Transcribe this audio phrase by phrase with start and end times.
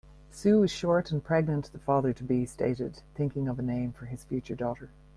[0.31, 4.55] "Sue is short and pregnant", the father-to-be stated, thinking of a name for his future
[4.55, 4.89] daughter.